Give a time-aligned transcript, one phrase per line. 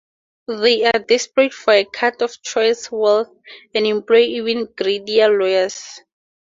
[0.47, 3.29] They are desperate for a cut of Troy's wealth
[3.75, 5.99] and employ even greedier lawyers.